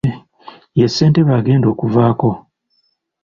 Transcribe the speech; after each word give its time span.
Ye 0.77 0.87
ssentebe 0.89 1.31
agenda 1.39 1.65
okuvaako. 1.73 2.31